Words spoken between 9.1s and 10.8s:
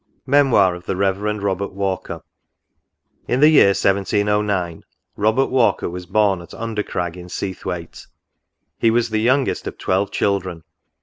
the youngest of twelve children.